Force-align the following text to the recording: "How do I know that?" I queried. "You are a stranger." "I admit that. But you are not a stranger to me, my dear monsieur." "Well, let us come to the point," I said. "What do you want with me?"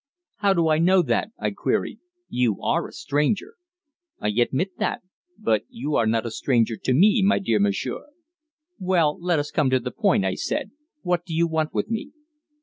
"How 0.37 0.53
do 0.55 0.67
I 0.69 0.79
know 0.79 1.03
that?" 1.03 1.29
I 1.37 1.51
queried. 1.51 1.99
"You 2.27 2.59
are 2.63 2.87
a 2.87 2.91
stranger." 2.91 3.53
"I 4.19 4.29
admit 4.29 4.79
that. 4.79 5.03
But 5.37 5.65
you 5.69 5.95
are 5.95 6.07
not 6.07 6.25
a 6.25 6.31
stranger 6.31 6.75
to 6.77 6.93
me, 6.95 7.21
my 7.23 7.37
dear 7.37 7.59
monsieur." 7.59 8.07
"Well, 8.79 9.15
let 9.21 9.37
us 9.37 9.51
come 9.51 9.69
to 9.69 9.79
the 9.79 9.91
point," 9.91 10.25
I 10.25 10.33
said. 10.33 10.71
"What 11.03 11.23
do 11.23 11.35
you 11.35 11.45
want 11.47 11.75
with 11.75 11.91
me?" 11.91 12.13